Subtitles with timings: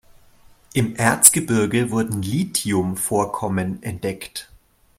[0.73, 4.49] Im Erzgebirge wurden Lithium-Vorkommen entdeckt.